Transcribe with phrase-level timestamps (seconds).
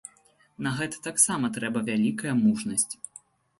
[0.67, 2.91] На гэта таксама трэба вялікая мужнасць.